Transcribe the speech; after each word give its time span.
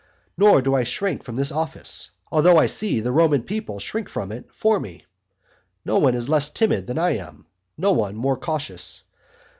Nor 0.35 0.63
do 0.63 0.73
I 0.73 0.83
shrink 0.83 1.21
from 1.21 1.35
this 1.35 1.51
office; 1.51 2.09
although 2.31 2.57
I 2.57 2.65
see 2.65 2.99
the 2.99 3.11
Roman 3.11 3.43
people 3.43 3.77
shrink 3.77 4.09
from 4.09 4.31
it 4.31 4.49
for 4.51 4.79
me. 4.79 5.05
No 5.85 5.99
one 5.99 6.15
is 6.15 6.27
less 6.27 6.49
timid 6.49 6.87
than 6.87 6.97
I 6.97 7.11
am; 7.17 7.45
no 7.77 7.91
one 7.91 8.15
more 8.15 8.35
cautious. 8.37 9.03